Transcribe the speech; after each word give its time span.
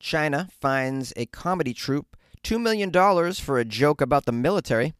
China 0.00 0.48
finds 0.50 1.12
a 1.14 1.26
comedy 1.26 1.74
troupe 1.74 2.16
$2 2.42 2.60
million 2.60 2.90
for 3.34 3.58
a 3.58 3.64
joke 3.66 4.00
about 4.00 4.24
the 4.24 4.32
military. 4.32 4.94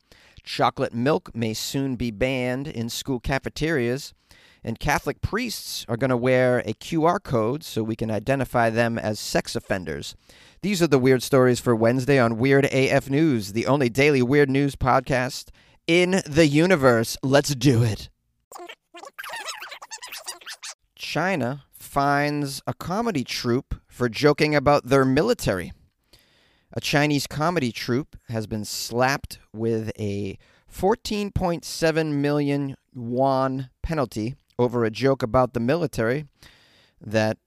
Chocolate 0.44 0.92
milk 0.92 1.34
may 1.34 1.54
soon 1.54 1.96
be 1.96 2.10
banned 2.10 2.68
in 2.68 2.90
school 2.90 3.18
cafeterias. 3.18 4.12
And 4.62 4.78
Catholic 4.78 5.22
priests 5.22 5.86
are 5.88 5.96
going 5.96 6.10
to 6.10 6.18
wear 6.18 6.58
a 6.60 6.74
QR 6.74 7.22
code 7.22 7.64
so 7.64 7.82
we 7.82 7.96
can 7.96 8.10
identify 8.10 8.68
them 8.68 8.98
as 8.98 9.18
sex 9.18 9.56
offenders. 9.56 10.14
These 10.60 10.82
are 10.82 10.86
the 10.86 10.98
weird 10.98 11.22
stories 11.22 11.60
for 11.60 11.74
Wednesday 11.74 12.18
on 12.18 12.36
Weird 12.36 12.66
AF 12.66 13.08
News, 13.08 13.54
the 13.54 13.66
only 13.66 13.88
daily 13.88 14.20
weird 14.20 14.50
news 14.50 14.76
podcast 14.76 15.48
in 15.86 16.20
the 16.26 16.46
universe. 16.46 17.16
Let's 17.22 17.54
do 17.54 17.82
it. 17.82 18.10
China 20.94 21.64
finds 21.72 22.60
a 22.66 22.74
comedy 22.74 23.24
troupe 23.24 23.79
for 23.90 24.08
joking 24.08 24.54
about 24.54 24.86
their 24.86 25.04
military. 25.04 25.72
A 26.72 26.80
Chinese 26.80 27.26
comedy 27.26 27.72
troupe 27.72 28.16
has 28.28 28.46
been 28.46 28.64
slapped 28.64 29.40
with 29.52 29.90
a 29.98 30.38
14.7 30.72 32.12
million 32.12 32.76
yuan 32.94 33.68
penalty 33.82 34.36
over 34.58 34.84
a 34.84 34.90
joke 34.90 35.22
about 35.22 35.52
the 35.52 35.60
military 35.60 36.26
that 37.00 37.38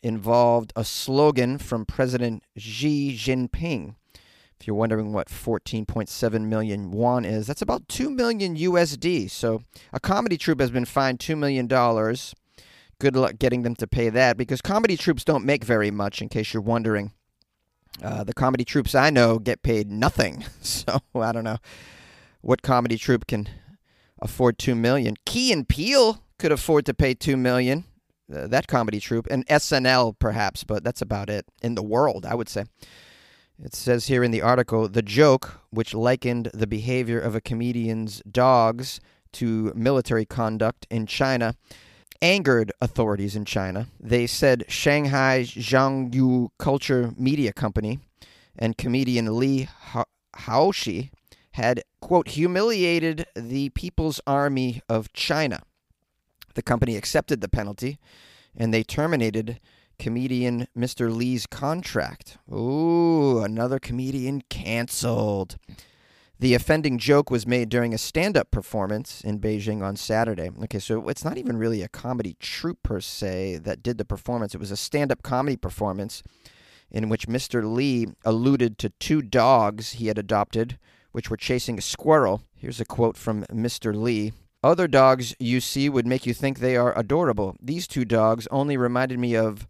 involved 0.00 0.72
a 0.76 0.84
slogan 0.84 1.58
from 1.58 1.84
President 1.84 2.44
Xi 2.56 3.16
Jinping. 3.16 3.96
If 4.60 4.66
you're 4.66 4.76
wondering 4.76 5.12
what 5.12 5.28
14.7 5.28 6.42
million 6.42 6.92
yuan 6.92 7.24
is, 7.24 7.48
that's 7.48 7.62
about 7.62 7.88
2 7.88 8.10
million 8.10 8.56
USD. 8.56 9.30
So 9.30 9.62
a 9.92 9.98
comedy 9.98 10.36
troupe 10.36 10.60
has 10.60 10.70
been 10.70 10.84
fined 10.84 11.18
$2 11.18 11.36
million. 11.36 11.66
Good 13.00 13.14
luck 13.14 13.38
getting 13.38 13.62
them 13.62 13.76
to 13.76 13.86
pay 13.86 14.08
that 14.10 14.36
because 14.36 14.60
comedy 14.60 14.96
troupes 14.96 15.24
don't 15.24 15.44
make 15.44 15.64
very 15.64 15.90
much, 15.90 16.20
in 16.20 16.28
case 16.28 16.52
you're 16.52 16.62
wondering. 16.62 17.12
Uh, 18.02 18.24
the 18.24 18.34
comedy 18.34 18.64
troupes 18.64 18.94
I 18.94 19.10
know 19.10 19.38
get 19.38 19.62
paid 19.62 19.90
nothing. 19.90 20.44
So 20.60 21.00
I 21.14 21.32
don't 21.32 21.44
know 21.44 21.58
what 22.40 22.62
comedy 22.62 22.98
troupe 22.98 23.26
can 23.26 23.48
afford 24.20 24.58
2 24.58 24.74
million. 24.74 25.16
Key 25.24 25.52
and 25.52 25.68
Peele 25.68 26.22
could 26.38 26.52
afford 26.52 26.86
to 26.86 26.94
pay 26.94 27.14
2 27.14 27.36
million. 27.36 27.84
Uh, 28.32 28.46
that 28.46 28.66
comedy 28.66 29.00
troupe 29.00 29.26
and 29.30 29.46
SNL 29.46 30.18
perhaps, 30.18 30.64
but 30.64 30.84
that's 30.84 31.02
about 31.02 31.30
it 31.30 31.46
in 31.62 31.74
the 31.74 31.82
world, 31.82 32.26
I 32.26 32.34
would 32.34 32.48
say. 32.48 32.64
It 33.62 33.74
says 33.74 34.06
here 34.06 34.22
in 34.22 34.30
the 34.30 34.42
article 34.42 34.88
the 34.88 35.02
joke, 35.02 35.60
which 35.70 35.94
likened 35.94 36.50
the 36.54 36.66
behavior 36.66 37.18
of 37.18 37.34
a 37.34 37.40
comedian's 37.40 38.22
dogs 38.30 39.00
to 39.32 39.72
military 39.74 40.24
conduct 40.24 40.86
in 40.90 41.06
China, 41.06 41.54
angered 42.20 42.72
authorities 42.80 43.36
in 43.36 43.44
China. 43.44 43.88
They 44.00 44.26
said 44.26 44.64
Shanghai 44.68 45.42
Zhangyu 45.42 46.48
Culture 46.58 47.12
Media 47.16 47.52
Company 47.52 48.00
and 48.58 48.76
comedian 48.76 49.38
Li 49.38 49.68
Haoshi 50.36 51.10
had, 51.52 51.82
quote, 52.00 52.28
humiliated 52.28 53.26
the 53.34 53.70
People's 53.70 54.20
Army 54.26 54.82
of 54.88 55.12
China. 55.12 55.62
The 56.54 56.62
company 56.62 56.96
accepted 56.96 57.40
the 57.40 57.48
penalty 57.48 57.98
and 58.56 58.74
they 58.74 58.82
terminated 58.82 59.60
comedian 59.98 60.66
Mr. 60.76 61.14
Lee's 61.14 61.46
contract. 61.46 62.38
Ooh, 62.52 63.40
another 63.40 63.78
comedian 63.78 64.42
canceled. 64.48 65.56
The 66.40 66.54
offending 66.54 66.98
joke 66.98 67.32
was 67.32 67.48
made 67.48 67.68
during 67.68 67.92
a 67.92 67.98
stand 67.98 68.36
up 68.36 68.52
performance 68.52 69.22
in 69.22 69.40
Beijing 69.40 69.82
on 69.82 69.96
Saturday. 69.96 70.50
Okay, 70.64 70.78
so 70.78 71.08
it's 71.08 71.24
not 71.24 71.36
even 71.36 71.56
really 71.56 71.82
a 71.82 71.88
comedy 71.88 72.36
troupe 72.38 72.82
per 72.84 73.00
se 73.00 73.58
that 73.64 73.82
did 73.82 73.98
the 73.98 74.04
performance, 74.04 74.54
it 74.54 74.60
was 74.60 74.70
a 74.70 74.76
stand 74.76 75.10
up 75.10 75.24
comedy 75.24 75.56
performance 75.56 76.22
in 76.90 77.08
which 77.08 77.26
Mr. 77.26 77.64
Lee 77.64 78.06
alluded 78.24 78.78
to 78.78 78.90
two 79.00 79.20
dogs 79.20 79.94
he 79.94 80.06
had 80.06 80.16
adopted, 80.16 80.78
which 81.10 81.28
were 81.28 81.36
chasing 81.36 81.76
a 81.76 81.82
squirrel. 81.82 82.42
Here's 82.54 82.80
a 82.80 82.84
quote 82.84 83.16
from 83.16 83.44
Mr. 83.46 83.94
Lee. 83.94 84.32
Other 84.62 84.88
dogs 84.88 85.34
you 85.38 85.60
see 85.60 85.88
would 85.88 86.06
make 86.06 86.24
you 86.24 86.34
think 86.34 86.58
they 86.58 86.76
are 86.76 86.96
adorable. 86.96 87.56
These 87.60 87.88
two 87.88 88.04
dogs 88.04 88.46
only 88.50 88.76
reminded 88.76 89.18
me 89.18 89.36
of 89.36 89.66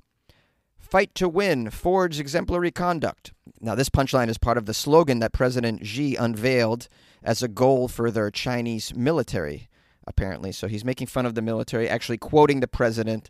Fight 0.89 1.15
to 1.17 1.29
win, 1.29 1.69
forge 1.69 2.19
exemplary 2.19 2.71
conduct. 2.71 3.33
Now, 3.61 3.75
this 3.75 3.91
punchline 3.91 4.29
is 4.29 4.39
part 4.39 4.57
of 4.57 4.65
the 4.65 4.73
slogan 4.73 5.19
that 5.19 5.35
President 5.35 5.85
Xi 5.85 6.17
unveiled 6.17 6.89
as 7.23 7.43
a 7.43 7.49
goal 7.49 7.89
for 7.89 8.11
their 8.11 8.31
Chinese 8.31 8.95
military, 8.95 9.69
apparently. 10.07 10.51
So 10.51 10.67
he's 10.67 10.87
making 10.87 11.09
fun 11.09 11.27
of 11.27 11.35
the 11.35 11.43
military, 11.43 11.91
actually 11.91 12.17
quoting 12.17 12.61
the 12.61 12.69
president. 12.69 13.29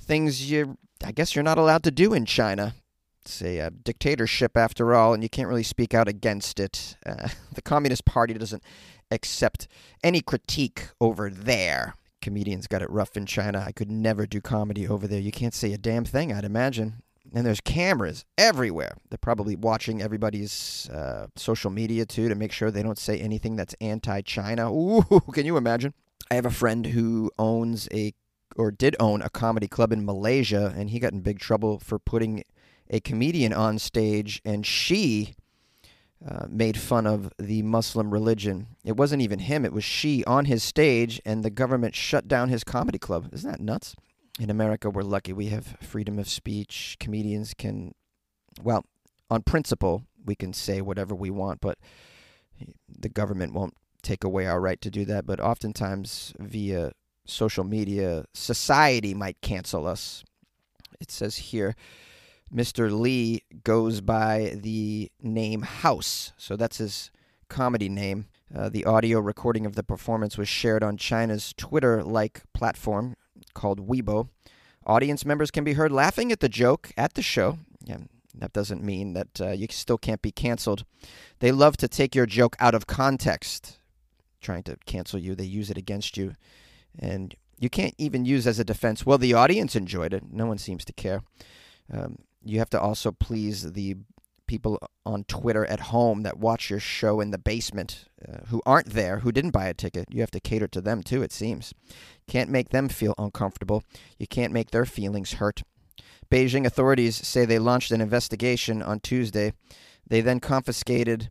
Things 0.00 0.50
you, 0.50 0.78
I 1.04 1.12
guess, 1.12 1.34
you're 1.34 1.42
not 1.42 1.58
allowed 1.58 1.82
to 1.82 1.90
do 1.90 2.14
in 2.14 2.24
China. 2.24 2.74
It's 3.20 3.42
a, 3.42 3.58
a 3.58 3.70
dictatorship, 3.70 4.56
after 4.56 4.94
all, 4.94 5.12
and 5.12 5.22
you 5.22 5.28
can't 5.28 5.48
really 5.48 5.62
speak 5.62 5.92
out 5.92 6.08
against 6.08 6.58
it. 6.58 6.96
Uh, 7.04 7.28
the 7.52 7.62
Communist 7.62 8.06
Party 8.06 8.32
doesn't 8.32 8.62
accept 9.10 9.68
any 10.02 10.22
critique 10.22 10.88
over 11.02 11.28
there 11.28 11.96
comedians 12.24 12.66
got 12.66 12.82
it 12.82 12.90
rough 12.90 13.16
in 13.16 13.26
China. 13.26 13.62
I 13.64 13.70
could 13.70 13.90
never 13.90 14.26
do 14.26 14.40
comedy 14.40 14.88
over 14.88 15.06
there. 15.06 15.20
You 15.20 15.30
can't 15.30 15.54
say 15.54 15.72
a 15.72 15.78
damn 15.78 16.04
thing, 16.04 16.32
I'd 16.32 16.44
imagine. 16.44 17.02
And 17.34 17.46
there's 17.46 17.60
cameras 17.60 18.24
everywhere. 18.38 18.96
They're 19.10 19.18
probably 19.18 19.54
watching 19.54 20.00
everybody's 20.00 20.88
uh, 20.90 21.26
social 21.36 21.70
media 21.70 22.06
too 22.06 22.28
to 22.28 22.34
make 22.34 22.50
sure 22.50 22.70
they 22.70 22.82
don't 22.82 22.98
say 22.98 23.18
anything 23.20 23.56
that's 23.56 23.74
anti-China. 23.80 24.72
Ooh, 24.72 25.02
can 25.32 25.44
you 25.46 25.56
imagine? 25.56 25.92
I 26.30 26.34
have 26.34 26.46
a 26.46 26.50
friend 26.50 26.86
who 26.86 27.30
owns 27.38 27.88
a 27.92 28.14
or 28.56 28.70
did 28.70 28.96
own 29.00 29.20
a 29.20 29.28
comedy 29.28 29.66
club 29.66 29.92
in 29.92 30.04
Malaysia, 30.04 30.72
and 30.76 30.90
he 30.90 31.00
got 31.00 31.12
in 31.12 31.20
big 31.20 31.40
trouble 31.40 31.78
for 31.80 31.98
putting 31.98 32.44
a 32.88 33.00
comedian 33.00 33.52
on 33.52 33.78
stage, 33.78 34.40
and 34.44 34.64
she 34.64 35.34
uh, 36.26 36.46
made 36.48 36.78
fun 36.78 37.06
of 37.06 37.32
the 37.38 37.62
Muslim 37.62 38.10
religion. 38.10 38.68
It 38.84 38.96
wasn't 38.96 39.22
even 39.22 39.40
him, 39.40 39.64
it 39.64 39.72
was 39.72 39.84
she 39.84 40.24
on 40.24 40.46
his 40.46 40.62
stage, 40.62 41.20
and 41.24 41.44
the 41.44 41.50
government 41.50 41.94
shut 41.94 42.28
down 42.28 42.48
his 42.48 42.64
comedy 42.64 42.98
club. 42.98 43.28
Isn't 43.32 43.50
that 43.50 43.60
nuts? 43.60 43.94
In 44.40 44.50
America, 44.50 44.90
we're 44.90 45.02
lucky. 45.02 45.32
We 45.32 45.46
have 45.46 45.76
freedom 45.80 46.18
of 46.18 46.28
speech. 46.28 46.96
Comedians 46.98 47.54
can, 47.54 47.94
well, 48.62 48.84
on 49.30 49.42
principle, 49.42 50.04
we 50.24 50.34
can 50.34 50.52
say 50.52 50.80
whatever 50.80 51.14
we 51.14 51.30
want, 51.30 51.60
but 51.60 51.78
the 52.88 53.08
government 53.08 53.52
won't 53.52 53.74
take 54.02 54.24
away 54.24 54.46
our 54.46 54.60
right 54.60 54.80
to 54.80 54.90
do 54.90 55.04
that. 55.04 55.24
But 55.26 55.40
oftentimes, 55.40 56.32
via 56.38 56.92
social 57.26 57.64
media, 57.64 58.24
society 58.34 59.14
might 59.14 59.40
cancel 59.40 59.86
us. 59.86 60.24
It 61.00 61.10
says 61.10 61.36
here, 61.36 61.74
Mr. 62.52 62.90
Lee 62.90 63.42
goes 63.64 64.00
by 64.00 64.56
the 64.56 65.10
name 65.20 65.62
House. 65.62 66.32
So 66.36 66.56
that's 66.56 66.78
his 66.78 67.10
comedy 67.48 67.88
name. 67.88 68.26
Uh, 68.54 68.68
the 68.68 68.84
audio 68.84 69.20
recording 69.20 69.66
of 69.66 69.74
the 69.74 69.82
performance 69.82 70.38
was 70.38 70.48
shared 70.48 70.82
on 70.82 70.96
China's 70.96 71.52
Twitter 71.56 72.02
like 72.02 72.42
platform 72.52 73.16
called 73.54 73.88
Weibo. 73.88 74.28
Audience 74.86 75.24
members 75.24 75.50
can 75.50 75.64
be 75.64 75.72
heard 75.72 75.90
laughing 75.90 76.30
at 76.30 76.40
the 76.40 76.48
joke 76.48 76.92
at 76.96 77.14
the 77.14 77.22
show. 77.22 77.58
Yeah, 77.84 77.98
that 78.34 78.52
doesn't 78.52 78.82
mean 78.82 79.14
that 79.14 79.40
uh, 79.40 79.50
you 79.50 79.66
still 79.70 79.98
can't 79.98 80.22
be 80.22 80.32
canceled. 80.32 80.84
They 81.40 81.52
love 81.52 81.76
to 81.78 81.88
take 81.88 82.14
your 82.14 82.26
joke 82.26 82.56
out 82.60 82.74
of 82.74 82.86
context, 82.86 83.78
trying 84.40 84.62
to 84.64 84.76
cancel 84.86 85.18
you. 85.18 85.34
They 85.34 85.44
use 85.44 85.70
it 85.70 85.78
against 85.78 86.16
you. 86.16 86.34
And 86.98 87.34
you 87.58 87.70
can't 87.70 87.94
even 87.98 88.24
use 88.24 88.46
as 88.46 88.58
a 88.58 88.64
defense, 88.64 89.06
well, 89.06 89.18
the 89.18 89.34
audience 89.34 89.74
enjoyed 89.74 90.12
it. 90.12 90.24
No 90.30 90.46
one 90.46 90.58
seems 90.58 90.84
to 90.84 90.92
care. 90.92 91.22
Um, 91.92 92.18
you 92.44 92.58
have 92.58 92.70
to 92.70 92.80
also 92.80 93.12
please 93.12 93.72
the 93.72 93.96
people 94.46 94.78
on 95.06 95.24
Twitter 95.24 95.64
at 95.66 95.80
home 95.80 96.22
that 96.22 96.38
watch 96.38 96.70
your 96.70 96.80
show 96.80 97.20
in 97.20 97.30
the 97.30 97.38
basement 97.38 98.06
uh, 98.26 98.38
who 98.48 98.60
aren't 98.66 98.90
there, 98.90 99.20
who 99.20 99.32
didn't 99.32 99.52
buy 99.52 99.66
a 99.66 99.74
ticket. 99.74 100.06
You 100.10 100.20
have 100.20 100.30
to 100.32 100.40
cater 100.40 100.68
to 100.68 100.80
them 100.80 101.02
too, 101.02 101.22
it 101.22 101.32
seems. 101.32 101.72
Can't 102.26 102.50
make 102.50 102.68
them 102.68 102.88
feel 102.88 103.14
uncomfortable. 103.18 103.82
You 104.18 104.26
can't 104.26 104.52
make 104.52 104.70
their 104.70 104.84
feelings 104.84 105.34
hurt. 105.34 105.62
Beijing 106.30 106.66
authorities 106.66 107.16
say 107.16 107.44
they 107.44 107.58
launched 107.58 107.90
an 107.90 108.00
investigation 108.00 108.82
on 108.82 109.00
Tuesday. 109.00 109.52
They 110.06 110.20
then 110.20 110.40
confiscated 110.40 111.30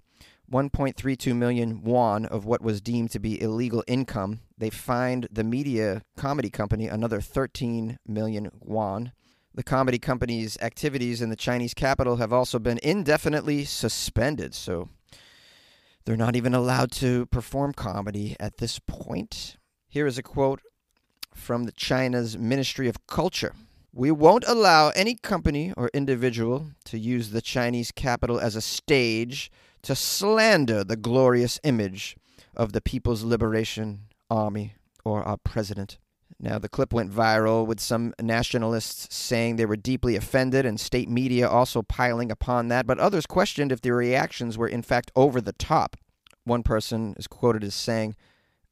1.32 0.51 1.36
million 1.36 1.83
won 1.83 2.25
of 2.25 2.45
what 2.45 2.62
was 2.62 2.81
deemed 2.81 3.12
to 3.12 3.19
be 3.19 3.42
illegal 3.42 3.83
income. 3.88 4.42
They 4.57 4.69
fined 4.69 5.27
the 5.31 5.44
media 5.44 6.04
comedy 6.16 6.50
company 6.50 6.88
another 6.88 7.21
13 7.21 8.00
million 8.06 8.51
won. 8.59 9.13
The 9.56 9.64
comedy 9.64 10.00
company's 10.00 10.58
activities 10.62 11.22
in 11.22 11.30
the 11.30 11.36
Chinese 11.36 11.76
capital 11.76 12.16
have 12.16 12.34
also 12.34 12.58
been 12.58 12.80
indefinitely 12.82 13.66
suspended, 13.66 14.56
so 14.56 14.90
they're 16.06 16.18
not 16.18 16.36
even 16.36 16.56
allowed 16.56 16.92
to 16.94 17.28
perform 17.28 17.74
comedy 17.74 18.36
at 18.40 18.58
this 18.58 18.80
point. 18.80 19.58
Here 19.88 20.08
is 20.08 20.18
a 20.18 20.24
quote 20.24 20.62
from 21.36 21.66
the 21.66 21.72
China's 21.72 22.36
Ministry 22.36 22.88
of 22.88 23.06
Culture. 23.06 23.54
We 23.94 24.10
won't 24.10 24.44
allow 24.48 24.90
any 24.96 25.14
company 25.14 25.72
or 25.78 25.92
individual 25.94 26.72
to 26.86 26.98
use 26.98 27.30
the 27.30 27.42
Chinese 27.42 27.92
capital 27.92 28.40
as 28.40 28.56
a 28.56 28.62
stage 28.62 29.52
to 29.84 29.96
slander 29.96 30.84
the 30.84 30.96
glorious 30.96 31.60
image 31.64 32.18
of 32.56 32.74
the 32.74 32.82
People's 32.82 33.24
Liberation 33.24 34.08
Army 34.32 34.74
or 35.06 35.22
our 35.22 35.38
president. 35.38 36.00
Now, 36.44 36.60
the 36.60 36.68
clip 36.68 36.92
went 36.92 37.10
viral 37.10 37.66
with 37.66 37.80
some 37.80 38.13
nationalists 38.22 39.16
saying 39.16 39.56
they 39.56 39.66
were 39.66 39.78
deeply 39.78 40.18
offended 40.18 40.66
and 40.66 40.78
state 40.78 41.07
media 41.07 41.48
also 41.48 41.81
piling 41.81 42.30
upon 42.30 42.68
that, 42.68 42.86
but 42.86 43.00
others 43.00 43.25
questioned 43.25 43.72
if 43.72 43.80
their 43.80 43.95
reactions 43.95 44.57
were 44.57 44.68
in 44.68 44.81
fact 44.81 45.10
over 45.16 45.40
the 45.40 45.54
top. 45.54 45.95
One 46.44 46.62
person 46.62 47.16
is 47.18 47.28
quoted 47.28 47.63
as 47.63 47.74
saying, 47.74 48.18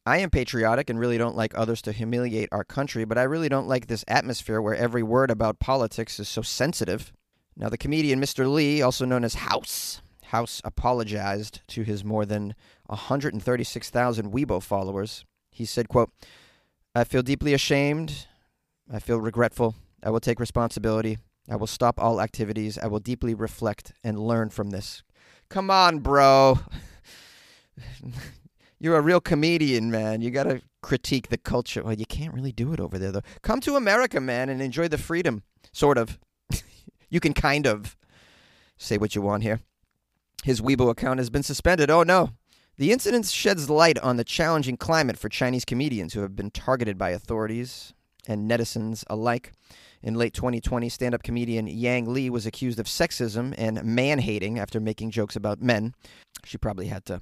I 0.04 0.18
am 0.18 0.28
patriotic 0.28 0.90
and 0.90 1.00
really 1.00 1.16
don't 1.16 1.34
like 1.34 1.56
others 1.56 1.80
to 1.82 1.92
humiliate 1.92 2.50
our 2.52 2.62
country, 2.62 3.06
but 3.06 3.16
I 3.16 3.22
really 3.22 3.48
don't 3.48 3.68
like 3.68 3.86
this 3.86 4.04
atmosphere 4.06 4.60
where 4.60 4.74
every 4.74 5.02
word 5.02 5.30
about 5.30 5.58
politics 5.58 6.20
is 6.20 6.28
so 6.28 6.42
sensitive. 6.42 7.10
Now, 7.56 7.70
the 7.70 7.78
comedian 7.78 8.20
Mr. 8.20 8.52
Lee, 8.52 8.82
also 8.82 9.06
known 9.06 9.24
as 9.24 9.32
House, 9.32 10.02
House 10.24 10.60
apologized 10.62 11.62
to 11.68 11.84
his 11.84 12.04
more 12.04 12.26
than 12.26 12.54
136,000 12.88 14.30
Weibo 14.30 14.62
followers. 14.62 15.24
He 15.50 15.64
said, 15.64 15.88
quote, 15.88 16.10
I 16.94 17.04
feel 17.04 17.22
deeply 17.22 17.54
ashamed. 17.54 18.26
I 18.92 18.98
feel 18.98 19.18
regretful. 19.18 19.74
I 20.02 20.10
will 20.10 20.20
take 20.20 20.38
responsibility. 20.38 21.18
I 21.48 21.56
will 21.56 21.66
stop 21.66 21.98
all 21.98 22.20
activities. 22.20 22.76
I 22.76 22.86
will 22.86 23.00
deeply 23.00 23.34
reflect 23.34 23.92
and 24.04 24.18
learn 24.18 24.50
from 24.50 24.70
this. 24.70 25.02
Come 25.48 25.70
on, 25.70 26.00
bro. 26.00 26.58
You're 28.78 28.96
a 28.96 29.00
real 29.00 29.20
comedian, 29.20 29.90
man. 29.90 30.20
You 30.20 30.30
got 30.30 30.44
to 30.44 30.60
critique 30.82 31.28
the 31.28 31.38
culture. 31.38 31.82
Well, 31.82 31.94
you 31.94 32.04
can't 32.04 32.34
really 32.34 32.52
do 32.52 32.72
it 32.72 32.80
over 32.80 32.98
there, 32.98 33.12
though. 33.12 33.22
Come 33.40 33.60
to 33.60 33.76
America, 33.76 34.20
man, 34.20 34.48
and 34.48 34.60
enjoy 34.60 34.88
the 34.88 34.98
freedom. 34.98 35.42
Sort 35.72 35.96
of. 35.96 36.18
you 37.08 37.20
can 37.20 37.32
kind 37.32 37.66
of 37.66 37.96
say 38.76 38.98
what 38.98 39.14
you 39.14 39.22
want 39.22 39.44
here. 39.44 39.60
His 40.44 40.60
Weibo 40.60 40.90
account 40.90 41.20
has 41.20 41.30
been 41.30 41.44
suspended. 41.44 41.90
Oh, 41.90 42.02
no. 42.02 42.30
The 42.78 42.90
incident 42.90 43.26
sheds 43.26 43.68
light 43.68 43.98
on 43.98 44.16
the 44.16 44.24
challenging 44.24 44.78
climate 44.78 45.18
for 45.18 45.28
Chinese 45.28 45.66
comedians 45.66 46.14
who 46.14 46.20
have 46.20 46.34
been 46.34 46.50
targeted 46.50 46.96
by 46.96 47.10
authorities 47.10 47.92
and 48.26 48.50
netizens 48.50 49.04
alike. 49.08 49.52
In 50.02 50.14
late 50.14 50.32
2020, 50.32 50.88
stand 50.88 51.14
up 51.14 51.22
comedian 51.22 51.66
Yang 51.66 52.12
Li 52.12 52.30
was 52.30 52.46
accused 52.46 52.80
of 52.80 52.86
sexism 52.86 53.54
and 53.58 53.84
man 53.84 54.20
hating 54.20 54.58
after 54.58 54.80
making 54.80 55.10
jokes 55.10 55.36
about 55.36 55.60
men. 55.60 55.94
She 56.44 56.56
probably 56.56 56.86
had 56.86 57.04
to. 57.06 57.20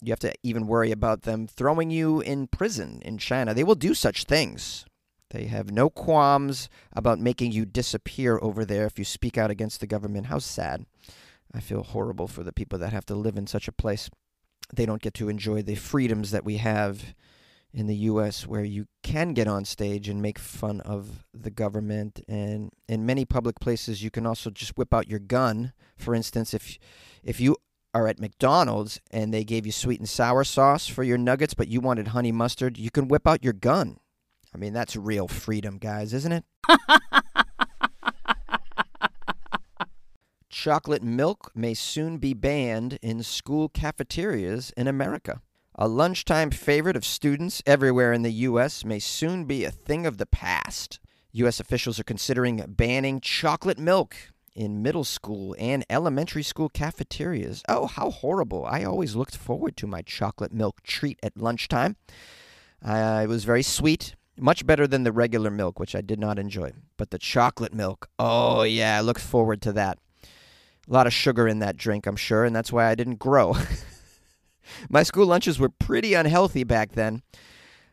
You 0.00 0.12
have 0.12 0.20
to 0.20 0.32
even 0.44 0.68
worry 0.68 0.92
about 0.92 1.22
them 1.22 1.48
throwing 1.48 1.90
you 1.90 2.20
in 2.20 2.46
prison 2.46 3.02
in 3.04 3.18
China. 3.18 3.54
They 3.54 3.64
will 3.64 3.74
do 3.74 3.94
such 3.94 4.24
things. 4.24 4.86
They 5.30 5.46
have 5.46 5.72
no 5.72 5.90
qualms 5.90 6.68
about 6.92 7.18
making 7.18 7.50
you 7.50 7.64
disappear 7.64 8.38
over 8.40 8.64
there 8.64 8.86
if 8.86 9.00
you 9.00 9.04
speak 9.04 9.36
out 9.36 9.50
against 9.50 9.80
the 9.80 9.86
government. 9.88 10.26
How 10.26 10.38
sad. 10.38 10.86
I 11.52 11.60
feel 11.60 11.82
horrible 11.82 12.28
for 12.28 12.44
the 12.44 12.52
people 12.52 12.78
that 12.78 12.92
have 12.92 13.06
to 13.06 13.14
live 13.14 13.36
in 13.36 13.46
such 13.46 13.66
a 13.66 13.72
place 13.72 14.08
they 14.74 14.86
don't 14.86 15.02
get 15.02 15.14
to 15.14 15.28
enjoy 15.28 15.62
the 15.62 15.74
freedoms 15.74 16.30
that 16.30 16.44
we 16.44 16.56
have 16.58 17.14
in 17.72 17.86
the 17.86 17.96
US 17.96 18.46
where 18.46 18.64
you 18.64 18.86
can 19.02 19.32
get 19.32 19.48
on 19.48 19.64
stage 19.64 20.08
and 20.08 20.20
make 20.20 20.38
fun 20.38 20.80
of 20.82 21.24
the 21.32 21.50
government. 21.50 22.20
And 22.28 22.70
in 22.88 23.06
many 23.06 23.24
public 23.24 23.60
places 23.60 24.02
you 24.02 24.10
can 24.10 24.26
also 24.26 24.50
just 24.50 24.76
whip 24.76 24.92
out 24.92 25.08
your 25.08 25.18
gun. 25.18 25.72
For 25.96 26.14
instance 26.14 26.52
if 26.52 26.78
if 27.22 27.40
you 27.40 27.56
are 27.94 28.08
at 28.08 28.20
McDonald's 28.20 29.00
and 29.10 29.32
they 29.32 29.44
gave 29.44 29.66
you 29.66 29.72
sweet 29.72 30.00
and 30.00 30.08
sour 30.08 30.44
sauce 30.44 30.86
for 30.86 31.02
your 31.02 31.18
nuggets 31.18 31.54
but 31.54 31.68
you 31.68 31.80
wanted 31.80 32.08
honey 32.08 32.32
mustard 32.32 32.78
you 32.78 32.90
can 32.90 33.08
whip 33.08 33.26
out 33.26 33.44
your 33.44 33.54
gun. 33.54 33.98
I 34.54 34.58
mean 34.58 34.74
that's 34.74 34.96
real 34.96 35.28
freedom 35.28 35.78
guys 35.78 36.12
isn't 36.12 36.32
it 36.32 36.44
chocolate 40.52 41.02
milk 41.02 41.50
may 41.54 41.74
soon 41.74 42.18
be 42.18 42.34
banned 42.34 42.98
in 43.02 43.22
school 43.22 43.68
cafeterias 43.68 44.70
in 44.76 44.86
America. 44.86 45.40
A 45.74 45.88
lunchtime 45.88 46.50
favorite 46.50 46.94
of 46.94 47.04
students 47.04 47.62
everywhere 47.64 48.12
in 48.12 48.22
the 48.22 48.32
U.S. 48.50 48.84
may 48.84 48.98
soon 48.98 49.46
be 49.46 49.64
a 49.64 49.70
thing 49.70 50.06
of 50.06 50.18
the 50.18 50.26
past. 50.26 51.00
U.S. 51.32 51.58
officials 51.58 51.98
are 51.98 52.04
considering 52.04 52.62
banning 52.68 53.20
chocolate 53.20 53.78
milk 53.78 54.14
in 54.54 54.82
middle 54.82 55.04
school 55.04 55.56
and 55.58 55.86
elementary 55.88 56.42
school 56.42 56.68
cafeterias. 56.68 57.62
Oh, 57.66 57.86
how 57.86 58.10
horrible. 58.10 58.66
I 58.66 58.84
always 58.84 59.16
looked 59.16 59.36
forward 59.36 59.78
to 59.78 59.86
my 59.86 60.02
chocolate 60.02 60.52
milk 60.52 60.82
treat 60.82 61.18
at 61.22 61.38
lunchtime. 61.38 61.96
Uh, 62.84 63.22
it 63.24 63.28
was 63.28 63.44
very 63.44 63.62
sweet, 63.62 64.14
much 64.36 64.66
better 64.66 64.86
than 64.86 65.04
the 65.04 65.12
regular 65.12 65.50
milk, 65.50 65.80
which 65.80 65.94
I 65.94 66.02
did 66.02 66.20
not 66.20 66.38
enjoy. 66.38 66.72
But 66.98 67.10
the 67.10 67.18
chocolate 67.18 67.72
milk, 67.72 68.10
oh, 68.18 68.64
yeah, 68.64 68.98
I 68.98 69.00
looked 69.00 69.22
forward 69.22 69.62
to 69.62 69.72
that. 69.72 69.98
A 70.88 70.92
lot 70.92 71.06
of 71.06 71.12
sugar 71.12 71.46
in 71.46 71.60
that 71.60 71.76
drink, 71.76 72.06
I'm 72.06 72.16
sure, 72.16 72.44
and 72.44 72.54
that's 72.54 72.72
why 72.72 72.86
I 72.88 72.94
didn't 72.94 73.18
grow. 73.18 73.56
My 74.90 75.02
school 75.02 75.26
lunches 75.26 75.58
were 75.58 75.68
pretty 75.68 76.14
unhealthy 76.14 76.64
back 76.64 76.92
then. 76.92 77.22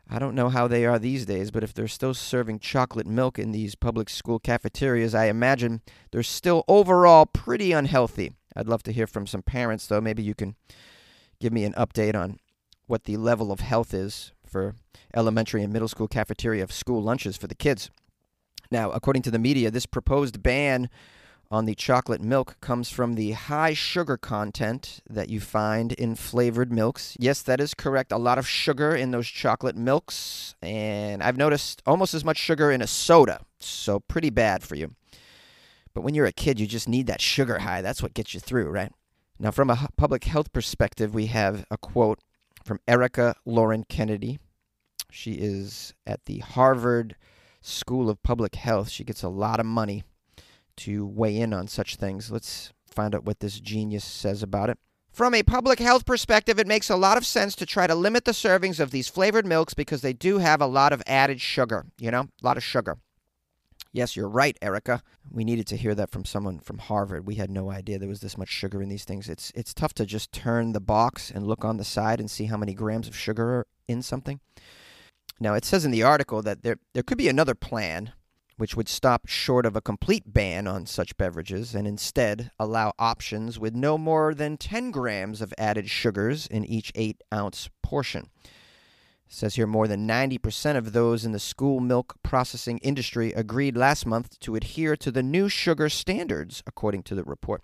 I 0.08 0.18
don't 0.18 0.34
know 0.34 0.48
how 0.48 0.66
they 0.66 0.84
are 0.86 0.98
these 0.98 1.24
days, 1.24 1.52
but 1.52 1.62
if 1.62 1.72
they're 1.72 1.86
still 1.86 2.14
serving 2.14 2.58
chocolate 2.58 3.06
milk 3.06 3.38
in 3.38 3.52
these 3.52 3.76
public 3.76 4.08
school 4.08 4.40
cafeterias, 4.40 5.14
I 5.14 5.26
imagine 5.26 5.82
they're 6.10 6.24
still 6.24 6.64
overall 6.66 7.26
pretty 7.26 7.70
unhealthy. 7.70 8.32
I'd 8.56 8.66
love 8.66 8.82
to 8.84 8.92
hear 8.92 9.06
from 9.06 9.28
some 9.28 9.42
parents, 9.42 9.86
though. 9.86 10.00
Maybe 10.00 10.24
you 10.24 10.34
can 10.34 10.56
give 11.38 11.52
me 11.52 11.64
an 11.64 11.74
update 11.74 12.16
on 12.16 12.40
what 12.88 13.04
the 13.04 13.16
level 13.18 13.52
of 13.52 13.60
health 13.60 13.94
is 13.94 14.32
for 14.44 14.74
elementary 15.14 15.62
and 15.62 15.72
middle 15.72 15.86
school 15.86 16.08
cafeteria 16.08 16.66
school 16.68 17.00
lunches 17.00 17.36
for 17.36 17.46
the 17.46 17.54
kids. 17.54 17.88
Now, 18.68 18.90
according 18.90 19.22
to 19.22 19.30
the 19.30 19.38
media, 19.38 19.70
this 19.70 19.86
proposed 19.86 20.42
ban 20.42 20.90
on 21.50 21.64
the 21.64 21.74
chocolate 21.74 22.20
milk 22.20 22.56
comes 22.60 22.90
from 22.90 23.14
the 23.14 23.32
high 23.32 23.74
sugar 23.74 24.16
content 24.16 25.00
that 25.10 25.28
you 25.28 25.40
find 25.40 25.92
in 25.92 26.14
flavored 26.14 26.72
milks. 26.72 27.16
Yes, 27.18 27.42
that 27.42 27.60
is 27.60 27.74
correct. 27.74 28.12
A 28.12 28.18
lot 28.18 28.38
of 28.38 28.46
sugar 28.46 28.94
in 28.94 29.10
those 29.10 29.26
chocolate 29.26 29.76
milks. 29.76 30.54
And 30.62 31.22
I've 31.22 31.36
noticed 31.36 31.82
almost 31.84 32.14
as 32.14 32.24
much 32.24 32.36
sugar 32.36 32.70
in 32.70 32.80
a 32.80 32.86
soda. 32.86 33.40
So, 33.58 33.98
pretty 33.98 34.30
bad 34.30 34.62
for 34.62 34.76
you. 34.76 34.94
But 35.92 36.02
when 36.02 36.14
you're 36.14 36.26
a 36.26 36.32
kid, 36.32 36.60
you 36.60 36.68
just 36.68 36.88
need 36.88 37.08
that 37.08 37.20
sugar 37.20 37.58
high. 37.58 37.82
That's 37.82 38.02
what 38.02 38.14
gets 38.14 38.32
you 38.32 38.38
through, 38.38 38.68
right? 38.70 38.92
Now, 39.40 39.50
from 39.50 39.70
a 39.70 39.88
public 39.96 40.24
health 40.24 40.52
perspective, 40.52 41.14
we 41.14 41.26
have 41.26 41.64
a 41.70 41.76
quote 41.76 42.20
from 42.64 42.78
Erica 42.86 43.34
Lauren 43.44 43.84
Kenney. 43.84 44.38
She 45.10 45.32
is 45.32 45.94
at 46.06 46.26
the 46.26 46.38
Harvard 46.38 47.16
School 47.60 48.08
of 48.08 48.22
Public 48.22 48.54
Health. 48.54 48.88
She 48.88 49.02
gets 49.02 49.24
a 49.24 49.28
lot 49.28 49.58
of 49.58 49.66
money 49.66 50.04
to 50.80 51.06
weigh 51.06 51.36
in 51.36 51.52
on 51.52 51.68
such 51.68 51.96
things. 51.96 52.30
Let's 52.30 52.72
find 52.90 53.14
out 53.14 53.24
what 53.24 53.40
this 53.40 53.60
genius 53.60 54.04
says 54.04 54.42
about 54.42 54.70
it. 54.70 54.78
From 55.12 55.34
a 55.34 55.42
public 55.42 55.80
health 55.80 56.06
perspective, 56.06 56.58
it 56.58 56.68
makes 56.68 56.88
a 56.88 56.96
lot 56.96 57.18
of 57.18 57.26
sense 57.26 57.56
to 57.56 57.66
try 57.66 57.86
to 57.86 57.94
limit 57.94 58.24
the 58.24 58.32
servings 58.32 58.78
of 58.78 58.90
these 58.90 59.08
flavored 59.08 59.44
milks 59.44 59.74
because 59.74 60.02
they 60.02 60.12
do 60.12 60.38
have 60.38 60.60
a 60.60 60.66
lot 60.66 60.92
of 60.92 61.02
added 61.06 61.40
sugar, 61.40 61.86
you 61.98 62.10
know, 62.10 62.20
a 62.20 62.46
lot 62.46 62.56
of 62.56 62.62
sugar. 62.62 62.96
Yes, 63.92 64.14
you're 64.14 64.28
right, 64.28 64.56
Erica. 64.62 65.02
We 65.32 65.42
needed 65.42 65.66
to 65.68 65.76
hear 65.76 65.96
that 65.96 66.10
from 66.10 66.24
someone 66.24 66.60
from 66.60 66.78
Harvard. 66.78 67.26
We 67.26 67.34
had 67.34 67.50
no 67.50 67.72
idea 67.72 67.98
there 67.98 68.08
was 68.08 68.20
this 68.20 68.38
much 68.38 68.48
sugar 68.48 68.80
in 68.80 68.88
these 68.88 69.04
things. 69.04 69.28
It's 69.28 69.50
it's 69.56 69.74
tough 69.74 69.94
to 69.94 70.06
just 70.06 70.30
turn 70.30 70.72
the 70.72 70.80
box 70.80 71.30
and 71.30 71.46
look 71.46 71.64
on 71.64 71.76
the 71.76 71.84
side 71.84 72.20
and 72.20 72.30
see 72.30 72.44
how 72.44 72.56
many 72.56 72.72
grams 72.72 73.08
of 73.08 73.16
sugar 73.16 73.50
are 73.50 73.66
in 73.88 74.02
something. 74.02 74.38
Now, 75.40 75.54
it 75.54 75.64
says 75.64 75.84
in 75.84 75.90
the 75.90 76.04
article 76.04 76.40
that 76.42 76.62
there 76.62 76.76
there 76.92 77.02
could 77.02 77.18
be 77.18 77.28
another 77.28 77.56
plan 77.56 78.12
which 78.60 78.76
would 78.76 78.90
stop 78.90 79.26
short 79.26 79.64
of 79.64 79.74
a 79.74 79.80
complete 79.80 80.34
ban 80.34 80.66
on 80.66 80.84
such 80.84 81.16
beverages 81.16 81.74
and 81.74 81.86
instead 81.86 82.50
allow 82.58 82.92
options 82.98 83.58
with 83.58 83.74
no 83.74 83.96
more 83.96 84.34
than 84.34 84.58
10 84.58 84.90
grams 84.90 85.40
of 85.40 85.54
added 85.56 85.88
sugars 85.88 86.46
in 86.46 86.62
each 86.66 86.92
8 86.94 87.22
ounce 87.32 87.70
portion. 87.82 88.28
It 88.44 89.32
says 89.32 89.54
here 89.54 89.66
more 89.66 89.88
than 89.88 90.06
90% 90.06 90.76
of 90.76 90.92
those 90.92 91.24
in 91.24 91.32
the 91.32 91.38
school 91.38 91.80
milk 91.80 92.16
processing 92.22 92.76
industry 92.82 93.32
agreed 93.32 93.78
last 93.78 94.04
month 94.04 94.38
to 94.40 94.56
adhere 94.56 94.94
to 94.94 95.10
the 95.10 95.22
new 95.22 95.48
sugar 95.48 95.88
standards, 95.88 96.62
according 96.66 97.04
to 97.04 97.14
the 97.14 97.24
report. 97.24 97.62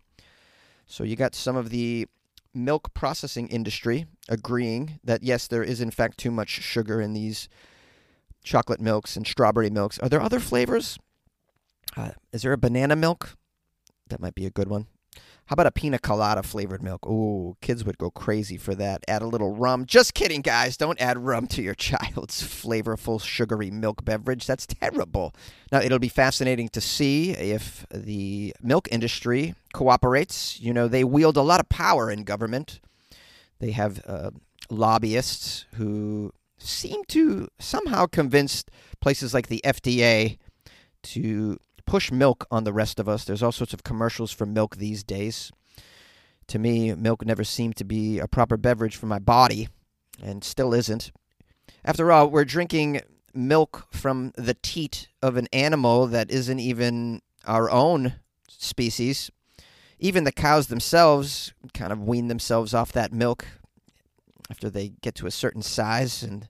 So 0.87 1.05
you 1.05 1.15
got 1.15 1.35
some 1.35 1.57
of 1.57 1.69
the 1.69 2.07
milk 2.55 2.95
processing 2.95 3.49
industry 3.49 4.07
agreeing 4.31 4.99
that 5.05 5.23
yes, 5.23 5.47
there 5.47 5.63
is 5.63 5.83
in 5.83 5.91
fact 5.91 6.17
too 6.17 6.31
much 6.31 6.49
sugar 6.49 7.03
in 7.03 7.13
these 7.13 7.51
chocolate 8.47 8.81
milks 8.81 9.17
and 9.17 9.27
strawberry 9.27 9.69
milks. 9.69 9.99
Are 9.99 10.09
there 10.09 10.21
other 10.21 10.41
flavors? 10.41 10.99
Uh, 11.97 12.13
is 12.33 12.43
there 12.43 12.53
a 12.53 12.59
banana 12.59 12.97
milk? 12.97 13.37
That 14.09 14.21
might 14.21 14.35
be 14.35 14.47
a 14.47 14.51
good 14.51 14.69
one. 14.69 14.87
How 15.47 15.55
about 15.55 15.67
a 15.67 15.71
pina 15.71 15.99
colada 15.99 16.43
flavored 16.43 16.83
milk? 16.83 17.07
Ooh, 17.07 17.57
kids 17.61 17.85
would 17.85 17.99
go 17.99 18.11
crazy 18.11 18.57
for 18.57 18.75
that. 18.75 19.05
Add 19.07 19.23
a 19.23 19.27
little 19.27 19.55
rum. 19.55 19.87
Just 19.87 20.13
kidding, 20.13 20.41
guys. 20.41 20.77
Don't 20.77 21.01
add 21.01 21.19
rum 21.19 21.47
to 21.49 21.63
your 21.63 21.75
child's 21.89 22.43
flavorful, 22.43 23.23
sugary 23.23 23.71
milk 23.71 24.05
beverage. 24.05 24.47
That's 24.47 24.67
terrible. 24.67 25.35
Now, 25.71 25.81
it'll 25.81 26.01
be 26.01 26.09
fascinating 26.09 26.69
to 26.71 26.81
see 26.81 27.31
if 27.31 27.87
the 27.93 28.55
milk 28.61 28.89
industry 28.91 29.55
cooperates. 29.73 30.61
You 30.61 30.73
know, 30.73 30.89
they 30.89 31.05
wield 31.05 31.37
a 31.37 31.43
lot 31.43 31.61
of 31.61 31.69
power 31.69 32.11
in 32.11 32.25
government. 32.25 32.81
They 33.61 33.71
have 33.71 34.03
uh, 34.05 34.31
lobbyists 34.69 35.67
who 35.75 36.33
seem 36.59 37.05
to 37.09 37.49
somehow 37.59 38.07
convince 38.07 38.65
places 39.01 39.35
like 39.35 39.49
the 39.49 39.61
FDA 39.65 40.39
to 41.03 41.59
push 41.87 42.11
milk 42.11 42.47
on 42.51 42.65
the 42.65 42.73
rest 42.73 42.99
of 42.99 43.09
us. 43.09 43.25
There's 43.25 43.43
all 43.43 43.53
sorts 43.53 43.73
of 43.73 43.85
commercials 43.85 44.33
for 44.33 44.47
milk 44.47 44.77
these 44.77 45.05
days. 45.05 45.53
To 46.49 46.59
me, 46.59 46.95
milk 46.95 47.25
never 47.25 47.45
seemed 47.45 47.77
to 47.77 47.85
be 47.85 48.19
a 48.19 48.29
proper 48.29 48.57
beverage 48.57 48.97
for 48.97 49.07
my 49.07 49.19
body 49.19 49.69
and 50.23 50.43
still 50.45 50.73
isn't. 50.75 51.13
After 51.85 52.11
all, 52.11 52.29
we're 52.29 52.45
drinking 52.45 53.01
milk 53.35 53.87
from 53.91 54.33
the 54.37 54.55
teat 54.55 55.09
of 55.23 55.37
an 55.37 55.49
animal 55.53 56.07
that 56.07 56.31
isn't 56.31 56.59
even 56.59 57.21
our 57.47 57.71
own 57.71 58.15
species. 58.49 59.31
Even 59.99 60.25
the 60.25 60.33
cows 60.33 60.67
themselves 60.67 61.53
kind 61.75 61.93
of 61.93 62.03
wean 62.03 62.29
themselves 62.29 62.75
off 62.75 62.93
that 62.93 63.13
milk 63.13 63.47
after 64.51 64.71
they 64.71 64.93
get 65.03 65.15
to 65.17 65.27
a 65.27 65.31
certain 65.31 65.63
size. 65.63 66.23
And 66.23 66.49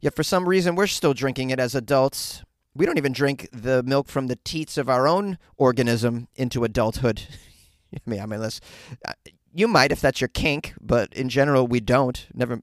yet, 0.00 0.14
for 0.14 0.22
some 0.22 0.48
reason, 0.48 0.74
we're 0.74 0.86
still 0.86 1.14
drinking 1.14 1.50
it 1.50 1.60
as 1.60 1.74
adults. 1.74 2.42
We 2.74 2.86
don't 2.86 2.98
even 2.98 3.12
drink 3.12 3.48
the 3.52 3.82
milk 3.82 4.08
from 4.08 4.26
the 4.26 4.38
teats 4.44 4.76
of 4.76 4.88
our 4.88 5.06
own 5.06 5.38
organism 5.56 6.28
into 6.34 6.64
adulthood. 6.64 7.22
I 7.94 8.10
mean, 8.10 8.20
unless 8.20 8.60
uh, 9.06 9.12
you 9.52 9.68
might 9.68 9.92
if 9.92 10.00
that's 10.00 10.20
your 10.20 10.28
kink, 10.28 10.74
but 10.80 11.12
in 11.14 11.28
general, 11.28 11.66
we 11.66 11.80
don't. 11.80 12.26
Never. 12.34 12.60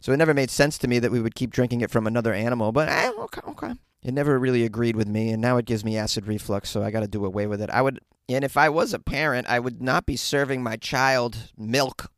So 0.00 0.12
it 0.12 0.16
never 0.16 0.34
made 0.34 0.50
sense 0.50 0.78
to 0.78 0.88
me 0.88 0.98
that 0.98 1.12
we 1.12 1.20
would 1.20 1.36
keep 1.36 1.52
drinking 1.52 1.80
it 1.80 1.90
from 1.90 2.06
another 2.06 2.34
animal. 2.34 2.72
But 2.72 2.88
eh, 2.88 3.12
okay, 3.16 3.40
okay. 3.48 3.72
It 4.02 4.12
never 4.12 4.36
really 4.36 4.64
agreed 4.64 4.96
with 4.96 5.06
me, 5.06 5.30
and 5.30 5.40
now 5.40 5.58
it 5.58 5.64
gives 5.64 5.84
me 5.84 5.96
acid 5.96 6.26
reflux, 6.26 6.68
so 6.68 6.82
I 6.82 6.90
got 6.90 7.00
to 7.00 7.08
do 7.08 7.24
away 7.24 7.46
with 7.46 7.62
it. 7.62 7.70
I 7.70 7.82
would, 7.82 8.00
and 8.28 8.42
if 8.42 8.56
I 8.56 8.68
was 8.68 8.92
a 8.92 8.98
parent, 8.98 9.46
I 9.48 9.60
would 9.60 9.80
not 9.80 10.06
be 10.06 10.16
serving 10.16 10.60
my 10.60 10.76
child 10.76 11.52
milk 11.56 12.10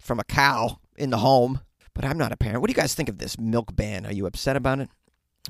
from 0.00 0.18
a 0.18 0.24
cow 0.24 0.80
in 0.96 1.10
the 1.10 1.18
home. 1.18 1.60
But 1.94 2.04
I'm 2.04 2.16
not 2.16 2.32
a 2.32 2.36
parent. 2.36 2.60
What 2.60 2.68
do 2.68 2.72
you 2.72 2.80
guys 2.80 2.94
think 2.94 3.08
of 3.08 3.18
this 3.18 3.38
milk 3.38 3.76
ban? 3.76 4.06
Are 4.06 4.12
you 4.12 4.26
upset 4.26 4.56
about 4.56 4.80
it? 4.80 4.88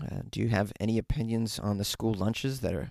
Uh, 0.01 0.23
do 0.29 0.41
you 0.41 0.49
have 0.49 0.73
any 0.81 0.99
opinions 0.99 1.59
on 1.59 1.79
the 1.79 1.85
school 1.85 2.15
lunches 2.15 2.61
that 2.61 2.75
are 2.75 2.91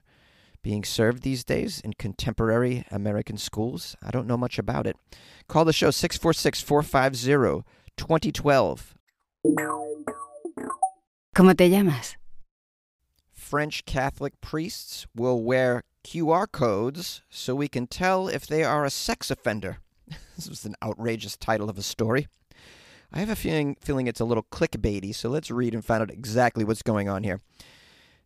being 0.62 0.84
served 0.84 1.24
these 1.24 1.44
days 1.44 1.82
in 1.82 1.94
contemporary 1.94 2.86
American 2.92 3.38
schools? 3.38 3.96
I 4.02 4.12
don't 4.12 4.28
know 4.28 4.38
much 4.38 4.58
about 4.60 4.88
it. 4.88 4.96
Call 5.48 5.66
the 5.66 5.74
show 5.74 5.92
646 5.92 6.62
450 6.62 7.66
2012. 7.98 8.96
¿Cómo 11.36 11.58
te 11.58 11.70
llamas? 11.70 12.16
French 13.32 13.84
Catholic 13.86 14.40
priests 14.40 15.08
will 15.16 15.44
wear 15.44 15.84
QR 16.04 16.50
codes 16.50 17.22
so 17.30 17.54
we 17.56 17.68
can 17.68 17.88
tell 17.88 18.28
if 18.28 18.46
they 18.46 18.64
are 18.64 18.86
a 18.86 18.90
sex 18.90 19.30
offender. 19.30 19.80
this 20.36 20.48
was 20.48 20.66
an 20.66 20.76
outrageous 20.84 21.36
title 21.36 21.70
of 21.70 21.78
a 21.78 21.84
story. 21.84 22.28
I 23.14 23.20
have 23.20 23.30
a 23.30 23.36
feeling 23.36 23.76
feeling 23.82 24.08
it's 24.08 24.22
a 24.22 24.26
little 24.26 24.46
clickbaity, 24.52 25.14
so 25.14 25.30
let's 25.30 25.52
read 25.52 25.74
and 25.74 25.84
find 25.84 26.02
out 26.02 26.12
exactly 26.12 26.64
what's 26.64 26.82
going 26.82 27.10
on 27.10 27.24
here. 27.24 27.42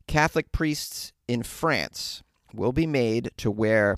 Catholic 0.08 0.52
priests 0.52 1.12
in 1.28 1.42
France 1.42 2.22
will 2.54 2.72
be 2.72 2.86
made 2.86 3.32
to 3.38 3.50
wear 3.50 3.98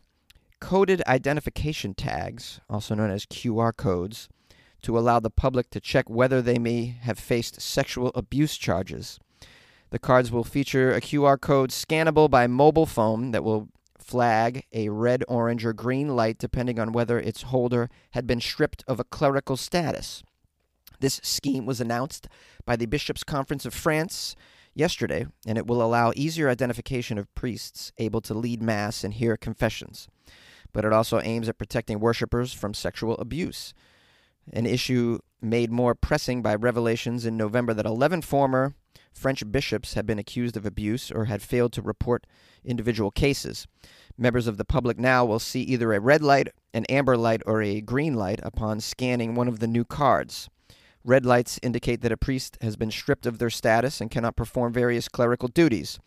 coded 0.62 1.04
identification 1.06 1.94
tags, 1.94 2.62
also 2.70 2.96
known 2.96 3.12
as 3.12 3.26
QR 3.26 3.76
codes, 3.76 4.30
to 4.82 4.98
allow 4.98 5.20
the 5.20 5.30
public 5.30 5.70
to 5.72 5.82
check 5.82 6.10
whether 6.10 6.42
they 6.42 6.58
may 6.58 6.86
have 7.02 7.20
faced 7.20 7.60
sexual 7.60 8.12
abuse 8.16 8.56
charges. 8.58 9.20
The 9.90 10.00
cards 10.00 10.32
will 10.32 10.46
feature 10.46 10.94
a 10.94 11.02
QR 11.02 11.40
code 11.40 11.72
scannable 11.72 12.30
by 12.30 12.48
mobile 12.48 12.86
phone 12.86 13.32
that 13.32 13.44
will 13.44 13.68
flag 13.98 14.64
a 14.72 14.88
red, 14.88 15.24
orange, 15.28 15.66
or 15.66 15.74
green 15.74 16.16
light 16.16 16.38
depending 16.38 16.80
on 16.80 16.94
whether 16.94 17.20
its 17.20 17.44
holder 17.44 17.90
had 18.12 18.26
been 18.26 18.40
stripped 18.40 18.86
of 18.88 19.02
a 19.02 19.04
clerical 19.04 19.58
status. 19.58 20.24
This 21.00 21.20
scheme 21.24 21.66
was 21.66 21.80
announced 21.80 22.28
by 22.66 22.76
the 22.76 22.86
Bishops' 22.86 23.24
Conference 23.24 23.66
of 23.66 23.74
France 23.74 24.36
yesterday, 24.74 25.28
and 25.46 25.58
it 25.58 25.68
will 25.68 25.82
allow 25.82 26.12
easier 26.16 26.50
identification 26.50 27.18
of 27.18 27.34
priests 27.36 27.92
able 27.98 28.22
to 28.22 28.34
lead 28.34 28.62
Mass 28.62 29.04
and 29.04 29.14
hear 29.14 29.38
confessions. 29.38 30.08
But 30.74 30.86
it 30.86 30.94
also 30.94 31.22
aims 31.22 31.50
at 31.50 31.58
protecting 31.58 32.00
worshippers 32.00 32.54
from 32.54 32.74
sexual 32.74 33.18
abuse. 33.18 33.74
An 34.54 34.66
issue 34.66 35.20
made 35.42 35.72
more 35.72 35.96
pressing 35.96 36.42
by 36.42 36.56
revelations 36.56 37.26
in 37.26 37.38
November 37.38 37.74
that 37.74 37.86
11 37.86 38.22
former 38.22 38.76
French 39.14 39.44
bishops 39.52 39.96
had 39.96 40.06
been 40.06 40.20
accused 40.20 40.56
of 40.56 40.66
abuse 40.66 41.12
or 41.12 41.26
had 41.26 41.42
failed 41.42 41.74
to 41.74 41.82
report 41.82 42.28
individual 42.64 43.12
cases. 43.12 43.68
Members 44.18 44.48
of 44.48 44.58
the 44.58 44.66
public 44.66 45.00
now 45.00 45.26
will 45.26 45.40
see 45.40 45.62
either 45.62 45.94
a 45.94 46.00
red 46.00 46.22
light, 46.22 46.50
an 46.74 46.86
amber 46.86 47.18
light, 47.18 47.42
or 47.46 47.62
a 47.62 47.82
green 47.82 48.14
light 48.14 48.40
upon 48.44 48.80
scanning 48.80 49.36
one 49.36 49.48
of 49.48 49.60
the 49.60 49.68
new 49.68 49.84
cards. 49.84 50.50
Red 51.08 51.26
lights 51.26 51.58
indicate 51.64 52.02
that 52.02 52.12
a 52.12 52.18
priest 52.18 52.58
has 52.60 52.76
been 52.76 52.92
stripped 52.92 53.26
of 53.26 53.40
their 53.40 53.50
status 53.50 54.02
and 54.02 54.12
cannot 54.12 54.36
perform 54.36 54.74
various 54.74 55.08
clerical 55.08 55.48
duties. 55.48 56.00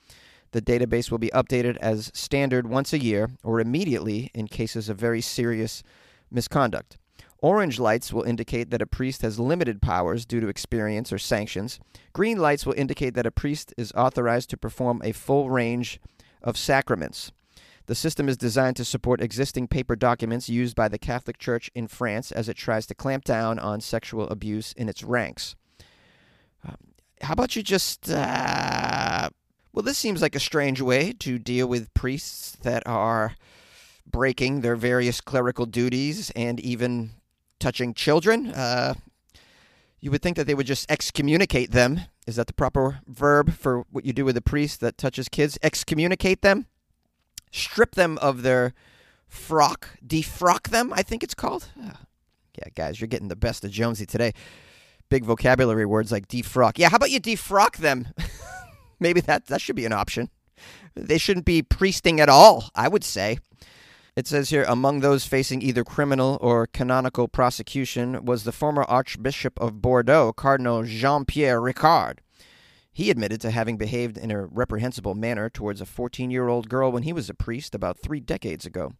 The 0.50 0.60
database 0.60 1.10
will 1.10 1.16
be 1.16 1.30
updated 1.30 1.78
as 1.78 2.10
standard 2.12 2.66
once 2.66 2.92
a 2.92 2.98
year 2.98 3.30
or 3.42 3.60
immediately 3.60 4.30
in 4.34 4.46
cases 4.46 4.90
of 4.90 4.98
very 4.98 5.22
serious 5.22 5.82
misconduct. 6.30 6.98
Orange 7.38 7.80
lights 7.80 8.12
will 8.12 8.24
indicate 8.24 8.68
that 8.68 8.82
a 8.82 8.86
priest 8.86 9.22
has 9.22 9.40
limited 9.40 9.80
powers 9.80 10.26
due 10.26 10.40
to 10.40 10.48
experience 10.48 11.10
or 11.10 11.18
sanctions. 11.18 11.80
Green 12.12 12.36
lights 12.36 12.66
will 12.66 12.74
indicate 12.74 13.14
that 13.14 13.24
a 13.24 13.30
priest 13.30 13.72
is 13.78 13.92
authorized 13.92 14.50
to 14.50 14.58
perform 14.58 15.00
a 15.02 15.12
full 15.12 15.48
range 15.48 15.98
of 16.42 16.58
sacraments. 16.58 17.32
The 17.86 17.94
system 17.94 18.28
is 18.28 18.36
designed 18.36 18.76
to 18.76 18.84
support 18.84 19.20
existing 19.20 19.68
paper 19.68 19.96
documents 19.96 20.48
used 20.48 20.76
by 20.76 20.88
the 20.88 20.98
Catholic 20.98 21.38
Church 21.38 21.70
in 21.74 21.88
France 21.88 22.30
as 22.30 22.48
it 22.48 22.56
tries 22.56 22.86
to 22.86 22.94
clamp 22.94 23.24
down 23.24 23.58
on 23.58 23.80
sexual 23.80 24.28
abuse 24.28 24.72
in 24.74 24.88
its 24.88 25.02
ranks. 25.02 25.56
Um, 26.64 26.76
how 27.22 27.32
about 27.32 27.56
you 27.56 27.62
just. 27.62 28.10
Uh, 28.10 29.30
well, 29.72 29.82
this 29.82 29.98
seems 29.98 30.20
like 30.20 30.34
a 30.34 30.40
strange 30.40 30.80
way 30.80 31.12
to 31.20 31.38
deal 31.38 31.66
with 31.66 31.94
priests 31.94 32.56
that 32.62 32.82
are 32.86 33.34
breaking 34.04 34.60
their 34.60 34.76
various 34.76 35.20
clerical 35.20 35.66
duties 35.66 36.30
and 36.34 36.58
even 36.60 37.10
touching 37.60 37.94
children. 37.94 38.48
Uh, 38.48 38.94
you 40.00 40.10
would 40.10 40.22
think 40.22 40.36
that 40.36 40.46
they 40.46 40.54
would 40.54 40.66
just 40.66 40.90
excommunicate 40.90 41.70
them. 41.70 42.00
Is 42.26 42.36
that 42.36 42.46
the 42.46 42.52
proper 42.52 43.00
verb 43.06 43.52
for 43.52 43.84
what 43.90 44.04
you 44.04 44.12
do 44.12 44.24
with 44.24 44.36
a 44.36 44.42
priest 44.42 44.80
that 44.80 44.98
touches 44.98 45.28
kids? 45.28 45.58
Excommunicate 45.62 46.42
them? 46.42 46.66
Strip 47.50 47.94
them 47.94 48.18
of 48.18 48.42
their 48.42 48.74
frock, 49.28 49.90
defrock 50.06 50.68
them, 50.68 50.92
I 50.94 51.02
think 51.02 51.22
it's 51.22 51.34
called. 51.34 51.68
Ah. 51.82 52.00
Yeah, 52.58 52.68
guys, 52.74 53.00
you're 53.00 53.08
getting 53.08 53.28
the 53.28 53.36
best 53.36 53.64
of 53.64 53.70
Jonesy 53.70 54.06
today. 54.06 54.32
Big 55.08 55.24
vocabulary 55.24 55.86
words 55.86 56.12
like 56.12 56.28
defrock. 56.28 56.72
Yeah, 56.76 56.88
how 56.88 56.96
about 56.96 57.10
you 57.10 57.20
defrock 57.20 57.76
them? 57.78 58.08
Maybe 59.00 59.20
that 59.22 59.46
that 59.46 59.60
should 59.60 59.76
be 59.76 59.86
an 59.86 59.92
option. 59.92 60.30
They 60.94 61.18
shouldn't 61.18 61.46
be 61.46 61.62
priesting 61.62 62.20
at 62.20 62.28
all, 62.28 62.70
I 62.74 62.88
would 62.88 63.04
say. 63.04 63.38
It 64.16 64.26
says 64.26 64.50
here 64.50 64.64
among 64.68 65.00
those 65.00 65.24
facing 65.24 65.62
either 65.62 65.84
criminal 65.84 66.36
or 66.40 66.66
canonical 66.66 67.28
prosecution 67.28 68.24
was 68.24 68.44
the 68.44 68.52
former 68.52 68.82
Archbishop 68.82 69.58
of 69.60 69.80
Bordeaux, 69.80 70.32
Cardinal 70.32 70.82
Jean 70.82 71.24
Pierre 71.24 71.60
Ricard. 71.60 72.18
He 73.00 73.08
admitted 73.08 73.40
to 73.40 73.50
having 73.50 73.78
behaved 73.78 74.18
in 74.18 74.30
a 74.30 74.44
reprehensible 74.44 75.14
manner 75.14 75.48
towards 75.48 75.80
a 75.80 75.86
14 75.86 76.30
year 76.30 76.48
old 76.48 76.68
girl 76.68 76.92
when 76.92 77.04
he 77.04 77.14
was 77.14 77.30
a 77.30 77.34
priest 77.34 77.74
about 77.74 77.98
three 77.98 78.20
decades 78.20 78.66
ago. 78.66 78.92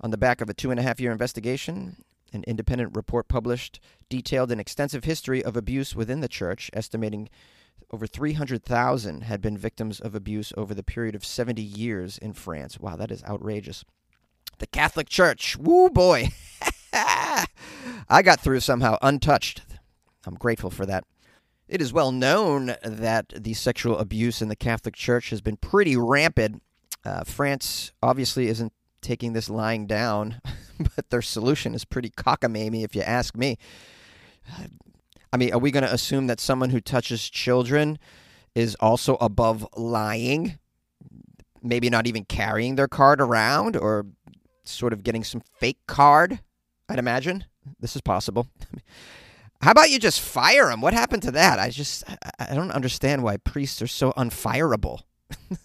On 0.00 0.10
the 0.10 0.18
back 0.18 0.40
of 0.40 0.50
a 0.50 0.52
two 0.52 0.72
and 0.72 0.80
a 0.80 0.82
half 0.82 0.98
year 0.98 1.12
investigation, 1.12 2.02
an 2.32 2.42
independent 2.48 2.96
report 2.96 3.28
published 3.28 3.78
detailed 4.08 4.50
an 4.50 4.58
extensive 4.58 5.04
history 5.04 5.44
of 5.44 5.56
abuse 5.56 5.94
within 5.94 6.22
the 6.22 6.28
church, 6.28 6.72
estimating 6.72 7.28
over 7.92 8.08
300,000 8.08 9.20
had 9.20 9.40
been 9.40 9.56
victims 9.56 10.00
of 10.00 10.16
abuse 10.16 10.52
over 10.56 10.74
the 10.74 10.82
period 10.82 11.14
of 11.14 11.24
70 11.24 11.62
years 11.62 12.18
in 12.18 12.32
France. 12.32 12.80
Wow, 12.80 12.96
that 12.96 13.12
is 13.12 13.22
outrageous. 13.22 13.84
The 14.58 14.66
Catholic 14.66 15.08
Church, 15.08 15.56
woo 15.56 15.88
boy. 15.88 16.30
I 16.92 18.22
got 18.24 18.40
through 18.40 18.58
somehow 18.58 18.98
untouched. 19.02 19.62
I'm 20.26 20.34
grateful 20.34 20.70
for 20.70 20.84
that. 20.86 21.04
It 21.68 21.80
is 21.80 21.92
well 21.92 22.12
known 22.12 22.76
that 22.84 23.32
the 23.36 23.54
sexual 23.54 23.98
abuse 23.98 24.42
in 24.42 24.48
the 24.48 24.56
Catholic 24.56 24.94
Church 24.94 25.30
has 25.30 25.40
been 25.40 25.56
pretty 25.56 25.96
rampant. 25.96 26.62
Uh, 27.04 27.24
France 27.24 27.92
obviously 28.02 28.48
isn't 28.48 28.72
taking 29.00 29.32
this 29.32 29.48
lying 29.48 29.86
down, 29.86 30.40
but 30.96 31.10
their 31.10 31.22
solution 31.22 31.74
is 31.74 31.84
pretty 31.84 32.10
cockamamie, 32.10 32.84
if 32.84 32.94
you 32.94 33.02
ask 33.02 33.36
me. 33.36 33.56
I 35.32 35.36
mean, 35.36 35.52
are 35.52 35.58
we 35.58 35.70
going 35.70 35.84
to 35.84 35.92
assume 35.92 36.26
that 36.26 36.38
someone 36.38 36.70
who 36.70 36.80
touches 36.80 37.28
children 37.28 37.98
is 38.54 38.76
also 38.76 39.16
above 39.16 39.66
lying? 39.76 40.58
Maybe 41.62 41.88
not 41.88 42.06
even 42.06 42.24
carrying 42.24 42.76
their 42.76 42.88
card 42.88 43.20
around 43.20 43.76
or 43.76 44.06
sort 44.64 44.92
of 44.92 45.02
getting 45.02 45.24
some 45.24 45.40
fake 45.58 45.78
card, 45.86 46.40
I'd 46.88 46.98
imagine. 46.98 47.46
This 47.80 47.96
is 47.96 48.02
possible. 48.02 48.48
How 49.64 49.70
about 49.70 49.88
you 49.88 49.98
just 49.98 50.20
fire 50.20 50.70
him? 50.70 50.82
What 50.82 50.92
happened 50.92 51.22
to 51.22 51.30
that? 51.30 51.58
I 51.58 51.70
just 51.70 52.04
I 52.38 52.54
don't 52.54 52.70
understand 52.70 53.22
why 53.22 53.38
priests 53.38 53.80
are 53.80 53.86
so 53.86 54.12
unfireable. 54.12 55.04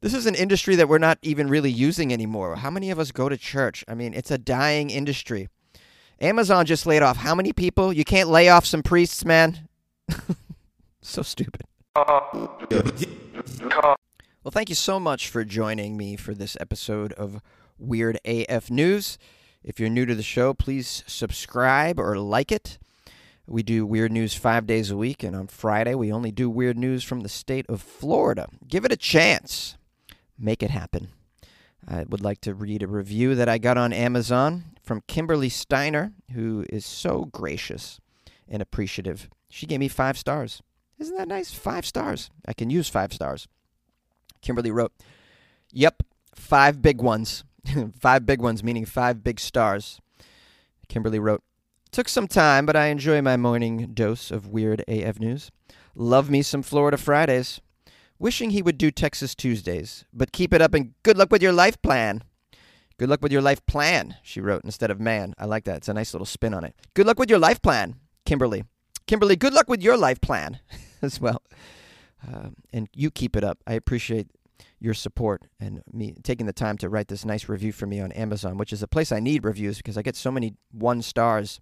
this 0.00 0.14
is 0.14 0.24
an 0.24 0.34
industry 0.34 0.76
that 0.76 0.88
we're 0.88 0.96
not 0.96 1.18
even 1.20 1.46
really 1.46 1.70
using 1.70 2.10
anymore. 2.10 2.56
How 2.56 2.70
many 2.70 2.90
of 2.90 2.98
us 2.98 3.12
go 3.12 3.28
to 3.28 3.36
church? 3.36 3.84
I 3.86 3.94
mean, 3.94 4.14
it's 4.14 4.30
a 4.30 4.38
dying 4.38 4.88
industry. 4.88 5.50
Amazon 6.22 6.64
just 6.64 6.86
laid 6.86 7.02
off 7.02 7.18
how 7.18 7.34
many 7.34 7.52
people? 7.52 7.92
You 7.92 8.02
can't 8.02 8.30
lay 8.30 8.48
off 8.48 8.64
some 8.64 8.82
priests, 8.82 9.26
man. 9.26 9.68
so 11.02 11.20
stupid. 11.20 11.64
Well, 11.94 12.48
thank 14.50 14.70
you 14.70 14.74
so 14.74 14.98
much 14.98 15.28
for 15.28 15.44
joining 15.44 15.98
me 15.98 16.16
for 16.16 16.32
this 16.32 16.56
episode 16.62 17.12
of 17.12 17.42
Weird 17.78 18.18
AF 18.24 18.70
News. 18.70 19.18
If 19.62 19.78
you're 19.78 19.90
new 19.90 20.06
to 20.06 20.14
the 20.14 20.22
show, 20.22 20.54
please 20.54 21.04
subscribe 21.06 22.00
or 22.00 22.16
like 22.16 22.50
it. 22.50 22.78
We 23.48 23.62
do 23.62 23.86
weird 23.86 24.12
news 24.12 24.34
five 24.34 24.66
days 24.66 24.90
a 24.90 24.96
week, 24.96 25.22
and 25.22 25.34
on 25.34 25.46
Friday, 25.46 25.94
we 25.94 26.12
only 26.12 26.30
do 26.30 26.50
weird 26.50 26.76
news 26.76 27.02
from 27.02 27.20
the 27.20 27.30
state 27.30 27.64
of 27.66 27.80
Florida. 27.80 28.48
Give 28.68 28.84
it 28.84 28.92
a 28.92 28.96
chance. 28.96 29.78
Make 30.38 30.62
it 30.62 30.70
happen. 30.70 31.08
I 31.88 32.04
would 32.04 32.20
like 32.20 32.42
to 32.42 32.52
read 32.52 32.82
a 32.82 32.86
review 32.86 33.34
that 33.34 33.48
I 33.48 33.56
got 33.56 33.78
on 33.78 33.94
Amazon 33.94 34.76
from 34.82 35.02
Kimberly 35.06 35.48
Steiner, 35.48 36.12
who 36.34 36.66
is 36.68 36.84
so 36.84 37.24
gracious 37.24 38.00
and 38.46 38.60
appreciative. 38.60 39.30
She 39.48 39.64
gave 39.64 39.80
me 39.80 39.88
five 39.88 40.18
stars. 40.18 40.62
Isn't 40.98 41.16
that 41.16 41.28
nice? 41.28 41.54
Five 41.54 41.86
stars. 41.86 42.30
I 42.46 42.52
can 42.52 42.68
use 42.68 42.90
five 42.90 43.14
stars. 43.14 43.48
Kimberly 44.42 44.70
wrote, 44.70 44.92
Yep, 45.72 46.02
five 46.34 46.82
big 46.82 47.00
ones. 47.00 47.44
five 47.98 48.26
big 48.26 48.42
ones, 48.42 48.62
meaning 48.62 48.84
five 48.84 49.24
big 49.24 49.40
stars. 49.40 50.00
Kimberly 50.88 51.18
wrote, 51.18 51.42
Took 51.90 52.08
some 52.08 52.28
time, 52.28 52.66
but 52.66 52.76
I 52.76 52.86
enjoy 52.86 53.22
my 53.22 53.36
morning 53.36 53.92
dose 53.94 54.30
of 54.30 54.46
weird 54.46 54.84
AF 54.86 55.18
news. 55.18 55.50
Love 55.94 56.30
me 56.30 56.42
some 56.42 56.62
Florida 56.62 56.96
Fridays. 56.96 57.60
Wishing 58.18 58.50
he 58.50 58.62
would 58.62 58.78
do 58.78 58.90
Texas 58.90 59.34
Tuesdays, 59.34 60.04
but 60.12 60.32
keep 60.32 60.52
it 60.52 60.60
up 60.60 60.74
and 60.74 60.92
good 61.02 61.16
luck 61.16 61.30
with 61.30 61.42
your 61.42 61.52
life 61.52 61.80
plan. 61.82 62.22
Good 62.98 63.08
luck 63.08 63.22
with 63.22 63.30
your 63.30 63.42
life 63.42 63.64
plan, 63.66 64.16
she 64.22 64.40
wrote 64.40 64.64
instead 64.64 64.90
of 64.90 64.98
man. 65.00 65.34
I 65.38 65.44
like 65.44 65.64
that. 65.64 65.78
It's 65.78 65.88
a 65.88 65.94
nice 65.94 66.12
little 66.12 66.26
spin 66.26 66.52
on 66.52 66.64
it. 66.64 66.74
Good 66.94 67.06
luck 67.06 67.18
with 67.18 67.30
your 67.30 67.38
life 67.38 67.62
plan, 67.62 67.94
Kimberly. 68.26 68.64
Kimberly, 69.06 69.36
good 69.36 69.54
luck 69.54 69.68
with 69.68 69.82
your 69.82 69.96
life 69.96 70.20
plan 70.20 70.58
as 71.02 71.20
well. 71.20 71.42
Um, 72.26 72.56
and 72.72 72.88
you 72.92 73.10
keep 73.10 73.36
it 73.36 73.44
up. 73.44 73.58
I 73.66 73.74
appreciate 73.74 74.26
your 74.80 74.94
support 74.94 75.46
and 75.60 75.82
me 75.92 76.16
taking 76.22 76.46
the 76.46 76.52
time 76.52 76.76
to 76.78 76.88
write 76.88 77.08
this 77.08 77.24
nice 77.24 77.48
review 77.48 77.72
for 77.72 77.86
me 77.86 78.00
on 78.00 78.10
Amazon, 78.12 78.58
which 78.58 78.72
is 78.72 78.82
a 78.82 78.88
place 78.88 79.12
I 79.12 79.20
need 79.20 79.44
reviews 79.44 79.76
because 79.76 79.96
I 79.96 80.02
get 80.02 80.16
so 80.16 80.32
many 80.32 80.54
one 80.72 81.00
stars. 81.02 81.60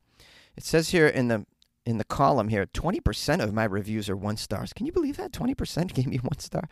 It 0.57 0.65
says 0.65 0.91
here 0.91 1.07
in 1.07 1.29
the 1.29 1.47
in 1.85 1.99
the 1.99 2.05
column 2.05 2.49
here, 2.49 2.67
20% 2.67 3.41
of 3.41 3.55
my 3.55 3.63
reviews 3.63 4.11
are 4.11 4.17
one 4.17 4.37
stars. 4.37 4.73
Can 4.73 4.87
you 4.87 4.93
believe 4.93 5.17
that? 5.19 5.31
20% 5.31 5.95
gave 5.95 6.09
me 6.09 6.17
one 6.23 6.39
star 6.41 6.69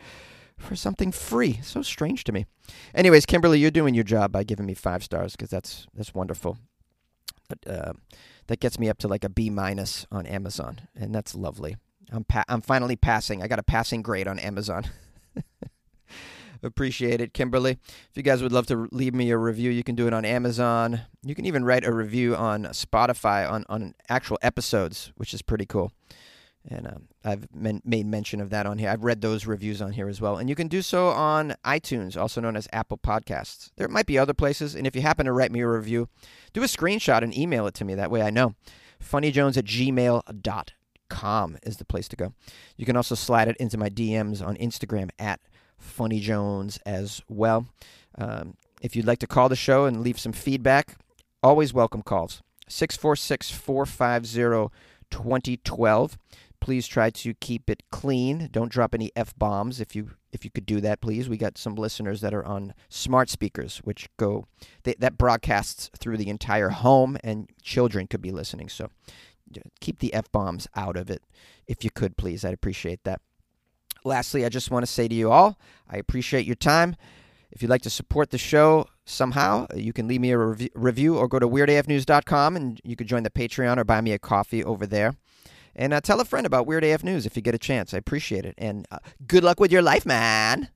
for 0.57 0.75
something 0.75 1.11
free. 1.13 1.59
So 1.63 1.81
strange 1.81 2.25
to 2.25 2.33
me. 2.33 2.45
Anyways, 2.93 3.25
Kimberly, 3.25 3.59
you're 3.59 3.71
doing 3.71 3.95
your 3.95 4.03
job 4.03 4.33
by 4.33 4.43
giving 4.43 4.65
me 4.65 4.73
five 4.73 5.03
stars 5.03 5.31
because 5.33 5.49
that's 5.49 5.87
that's 5.93 6.13
wonderful. 6.13 6.57
But, 7.47 7.59
uh, 7.67 7.93
that 8.47 8.59
gets 8.59 8.79
me 8.79 8.89
up 8.89 8.97
to 8.99 9.07
like 9.07 9.23
a 9.23 9.29
B 9.29 9.49
minus 9.49 10.05
on 10.11 10.25
Amazon, 10.25 10.81
and 10.95 11.13
that's 11.13 11.35
lovely. 11.35 11.77
I'm 12.11 12.23
pa- 12.23 12.43
I'm 12.47 12.61
finally 12.61 12.95
passing. 12.95 13.41
I 13.41 13.47
got 13.47 13.59
a 13.59 13.63
passing 13.63 14.01
grade 14.01 14.27
on 14.27 14.37
Amazon. 14.39 14.85
Appreciate 16.63 17.21
it, 17.21 17.33
Kimberly. 17.33 17.71
If 17.71 18.11
you 18.15 18.23
guys 18.23 18.41
would 18.41 18.51
love 18.51 18.67
to 18.67 18.87
leave 18.91 19.13
me 19.13 19.31
a 19.31 19.37
review, 19.37 19.71
you 19.71 19.83
can 19.83 19.95
do 19.95 20.07
it 20.07 20.13
on 20.13 20.25
Amazon. 20.25 21.01
You 21.23 21.35
can 21.35 21.45
even 21.45 21.65
write 21.65 21.85
a 21.85 21.93
review 21.93 22.35
on 22.35 22.63
Spotify 22.65 23.49
on, 23.49 23.65
on 23.69 23.93
actual 24.09 24.39
episodes, 24.41 25.11
which 25.15 25.33
is 25.33 25.41
pretty 25.41 25.65
cool. 25.65 25.91
And 26.67 26.87
um, 26.87 27.07
I've 27.23 27.53
men- 27.53 27.81
made 27.85 28.07
mention 28.07 28.41
of 28.41 28.49
that 28.49 28.65
on 28.65 28.79
here. 28.79 28.89
I've 28.89 29.03
read 29.03 29.21
those 29.21 29.45
reviews 29.45 29.81
on 29.81 29.91
here 29.91 30.07
as 30.07 30.19
well. 30.19 30.37
And 30.37 30.49
you 30.49 30.55
can 30.55 30.67
do 30.67 30.81
so 30.81 31.09
on 31.09 31.55
iTunes, 31.63 32.17
also 32.17 32.41
known 32.41 32.55
as 32.55 32.67
Apple 32.73 32.97
Podcasts. 32.97 33.69
There 33.75 33.87
might 33.87 34.07
be 34.07 34.17
other 34.17 34.33
places. 34.33 34.73
And 34.73 34.87
if 34.87 34.95
you 34.95 35.03
happen 35.03 35.27
to 35.27 35.31
write 35.31 35.51
me 35.51 35.61
a 35.61 35.67
review, 35.67 36.09
do 36.53 36.63
a 36.63 36.67
screenshot 36.67 37.21
and 37.21 37.37
email 37.37 37.67
it 37.67 37.75
to 37.75 37.85
me. 37.85 37.93
That 37.93 38.09
way 38.09 38.23
I 38.23 38.31
know. 38.31 38.55
FunnyJones 39.03 39.57
at 39.57 39.65
gmail.com 39.65 41.57
is 41.63 41.77
the 41.77 41.85
place 41.85 42.07
to 42.07 42.15
go. 42.15 42.33
You 42.77 42.85
can 42.85 42.97
also 42.97 43.13
slide 43.13 43.47
it 43.47 43.57
into 43.57 43.77
my 43.77 43.89
DMs 43.89 44.45
on 44.45 44.55
Instagram 44.57 45.09
at 45.19 45.39
Funny 45.85 46.19
Jones 46.19 46.79
as 46.85 47.21
well. 47.29 47.67
Um, 48.17 48.55
if 48.81 48.95
you'd 48.95 49.07
like 49.07 49.19
to 49.19 49.27
call 49.27 49.49
the 49.49 49.55
show 49.55 49.85
and 49.85 50.01
leave 50.01 50.19
some 50.19 50.33
feedback, 50.33 50.97
always 51.41 51.73
welcome 51.73 52.01
calls. 52.01 52.41
646 52.67 53.51
450 53.51 54.75
2012. 55.11 56.17
Please 56.59 56.87
try 56.87 57.09
to 57.11 57.33
keep 57.35 57.69
it 57.69 57.83
clean. 57.91 58.49
Don't 58.51 58.71
drop 58.71 58.95
any 58.95 59.11
f 59.15 59.37
bombs. 59.37 59.79
If 59.79 59.95
you 59.95 60.11
if 60.31 60.43
you 60.43 60.49
could 60.49 60.65
do 60.65 60.81
that, 60.81 60.99
please. 60.99 61.29
We 61.29 61.37
got 61.37 61.57
some 61.57 61.75
listeners 61.75 62.21
that 62.21 62.33
are 62.33 62.43
on 62.45 62.73
smart 62.89 63.29
speakers, 63.29 63.77
which 63.83 64.09
go 64.17 64.47
they, 64.83 64.95
that 64.99 65.17
broadcasts 65.17 65.91
through 65.97 66.17
the 66.17 66.29
entire 66.29 66.69
home, 66.69 67.17
and 67.23 67.49
children 67.61 68.07
could 68.07 68.21
be 68.21 68.31
listening. 68.31 68.69
So 68.69 68.89
keep 69.79 69.99
the 69.99 70.13
f 70.13 70.31
bombs 70.31 70.67
out 70.75 70.97
of 70.97 71.09
it, 71.09 71.21
if 71.67 71.83
you 71.83 71.91
could, 71.91 72.17
please. 72.17 72.43
I'd 72.43 72.53
appreciate 72.53 73.03
that. 73.03 73.21
Lastly, 74.05 74.45
I 74.45 74.49
just 74.49 74.71
want 74.71 74.85
to 74.85 74.91
say 74.91 75.07
to 75.07 75.15
you 75.15 75.31
all, 75.31 75.57
I 75.89 75.97
appreciate 75.97 76.45
your 76.45 76.55
time. 76.55 76.95
If 77.51 77.61
you'd 77.61 77.71
like 77.71 77.81
to 77.81 77.89
support 77.89 78.29
the 78.29 78.37
show 78.37 78.87
somehow, 79.05 79.67
you 79.75 79.93
can 79.93 80.07
leave 80.07 80.21
me 80.21 80.31
a 80.31 80.37
rev- 80.37 80.69
review 80.75 81.17
or 81.17 81.27
go 81.27 81.39
to 81.39 81.47
weirdafnews.com 81.47 82.55
and 82.55 82.79
you 82.83 82.95
could 82.95 83.07
join 83.07 83.23
the 83.23 83.29
Patreon 83.29 83.77
or 83.77 83.83
buy 83.83 84.01
me 84.01 84.11
a 84.11 84.19
coffee 84.19 84.63
over 84.63 84.85
there. 84.85 85.15
And 85.75 85.93
uh, 85.93 86.01
tell 86.01 86.21
a 86.21 86.25
friend 86.25 86.45
about 86.45 86.67
Weird 86.67 86.83
AF 86.83 87.03
News 87.03 87.25
if 87.25 87.35
you 87.35 87.41
get 87.41 87.55
a 87.55 87.59
chance. 87.59 87.93
I 87.93 87.97
appreciate 87.97 88.45
it. 88.45 88.55
And 88.57 88.87
uh, 88.91 88.99
good 89.27 89.43
luck 89.43 89.59
with 89.59 89.71
your 89.71 89.81
life, 89.81 90.05
man. 90.05 90.69